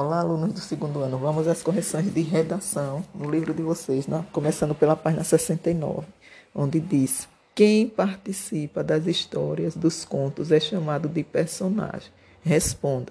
[0.00, 1.18] Olá, alunos do segundo ano.
[1.18, 4.24] Vamos às correções de redação no livro de vocês, né?
[4.30, 6.06] começando pela página 69,
[6.54, 12.12] onde diz: Quem participa das histórias dos contos é chamado de personagem.
[12.44, 13.10] Responda: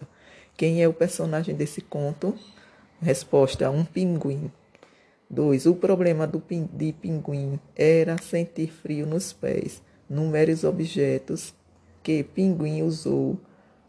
[0.55, 2.33] Quem é o personagem desse conto?
[3.01, 4.49] Resposta: Um pinguim.
[5.29, 5.65] 2.
[5.65, 9.81] O problema do pin de pinguim era sentir frio nos pés.
[10.09, 11.53] Numere os objetos
[12.01, 13.37] que pinguim usou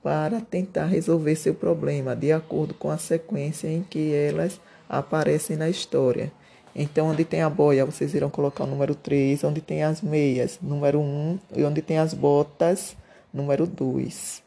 [0.08, 5.68] para tentar resolver seu problema de acordo com a sequência em que elas aparecem na
[5.68, 6.32] história.
[6.74, 10.58] Então, onde tem a boia, vocês irão colocar o número 3, onde tem as meias,
[10.62, 12.96] número 1, e onde tem as botas,
[13.30, 14.42] número 2.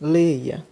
[0.00, 0.64] Leia.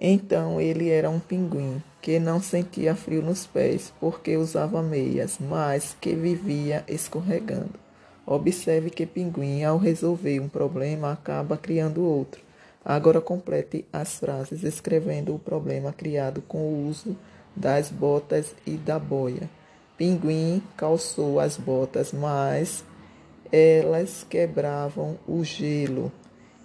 [0.00, 5.94] Então ele era um pinguim que não sentia frio nos pés porque usava meias, mas
[6.00, 7.81] que vivia escorregando.
[8.26, 12.40] Observe que pinguim, ao resolver um problema, acaba criando outro.
[12.84, 17.16] Agora complete as frases escrevendo o problema criado com o uso
[17.54, 19.48] das botas e da boia.
[19.96, 22.84] Pinguim calçou as botas, mas
[23.52, 26.10] elas quebravam o gelo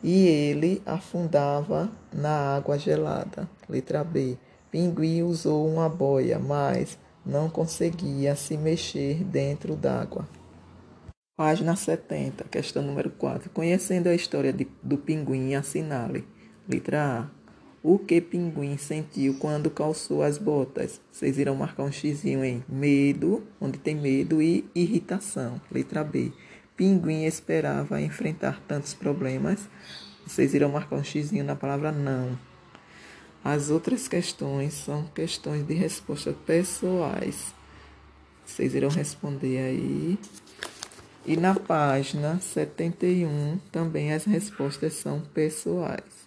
[0.03, 3.49] e ele afundava na água gelada.
[3.67, 4.37] Letra B.
[4.71, 10.27] Pinguim usou uma boia, mas não conseguia se mexer dentro d'água.
[11.37, 13.51] Página 70, questão número 4.
[13.51, 16.25] Conhecendo a história de, do pinguim, assinale.
[16.67, 17.29] Letra A.
[17.83, 20.99] O que pinguim sentiu quando calçou as botas?
[21.11, 25.61] Vocês irão marcar um xizinho em medo, onde tem medo, e irritação.
[25.71, 26.31] Letra B.
[26.75, 29.69] Pinguim esperava enfrentar tantos problemas.
[30.25, 32.35] Vocês irão marcar um xizinho na palavra não.
[33.43, 37.53] As outras questões são questões de resposta pessoais.
[38.43, 40.17] Vocês irão responder aí.
[41.27, 46.26] E na página 71 também as respostas são pessoais.